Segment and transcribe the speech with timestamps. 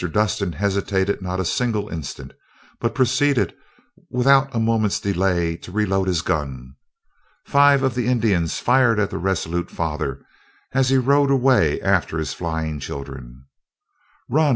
[0.11, 2.33] Dustin hesitated not a single instant,
[2.79, 3.53] but proceeded,
[4.09, 6.73] without a moment's delay, to reload his gun.
[7.45, 10.25] Five of the Indians fired at the resolute father,
[10.71, 13.45] as he rode away after his flying children.
[14.27, 14.49] "Run!